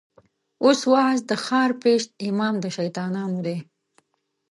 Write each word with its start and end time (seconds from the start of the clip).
اوس 0.63 0.79
واعظ 0.91 1.19
د 1.29 1.31
ښار 1.45 1.69
پېش 1.81 2.01
امام 2.29 2.55
د 2.63 2.65
شيطانانو 2.77 3.39
دی 3.45 3.57